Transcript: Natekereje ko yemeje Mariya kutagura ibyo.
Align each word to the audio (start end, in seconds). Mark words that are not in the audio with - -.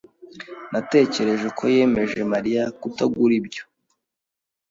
Natekereje 0.71 1.47
ko 1.57 1.63
yemeje 1.75 2.19
Mariya 2.33 2.63
kutagura 2.81 3.33
ibyo. 3.39 3.63